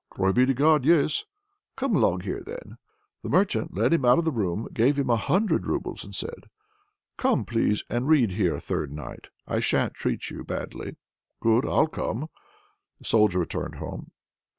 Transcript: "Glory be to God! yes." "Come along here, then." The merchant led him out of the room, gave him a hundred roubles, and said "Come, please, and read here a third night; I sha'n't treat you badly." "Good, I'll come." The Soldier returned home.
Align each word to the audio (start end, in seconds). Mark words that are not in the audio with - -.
"Glory 0.09 0.33
be 0.33 0.45
to 0.47 0.53
God! 0.55 0.83
yes." 0.83 1.25
"Come 1.75 1.95
along 1.95 2.21
here, 2.21 2.41
then." 2.43 2.79
The 3.21 3.29
merchant 3.29 3.75
led 3.75 3.93
him 3.93 4.03
out 4.03 4.17
of 4.17 4.25
the 4.25 4.31
room, 4.31 4.67
gave 4.73 4.97
him 4.97 5.11
a 5.11 5.15
hundred 5.15 5.67
roubles, 5.67 6.03
and 6.03 6.15
said 6.15 6.49
"Come, 7.17 7.45
please, 7.45 7.83
and 7.87 8.07
read 8.07 8.31
here 8.31 8.55
a 8.55 8.59
third 8.59 8.91
night; 8.91 9.27
I 9.47 9.59
sha'n't 9.59 9.93
treat 9.93 10.31
you 10.31 10.43
badly." 10.43 10.95
"Good, 11.39 11.67
I'll 11.67 11.85
come." 11.85 12.29
The 12.97 13.05
Soldier 13.05 13.37
returned 13.37 13.75
home. 13.75 14.09